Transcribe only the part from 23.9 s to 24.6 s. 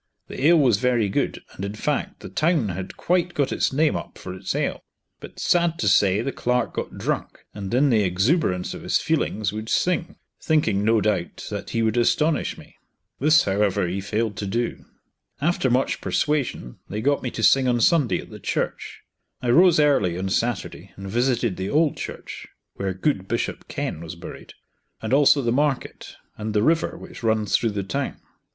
was buried),